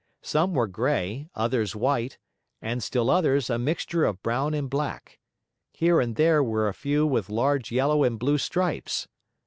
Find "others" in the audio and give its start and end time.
1.35-1.75, 3.11-3.51